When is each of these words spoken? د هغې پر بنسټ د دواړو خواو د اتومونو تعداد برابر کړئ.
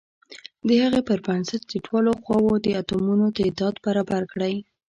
د 0.67 0.69
هغې 0.83 1.01
پر 1.09 1.19
بنسټ 1.27 1.61
د 1.67 1.73
دواړو 1.85 2.13
خواو 2.23 2.51
د 2.65 2.67
اتومونو 2.79 3.25
تعداد 3.39 3.75
برابر 3.85 4.21
کړئ. 4.31 4.55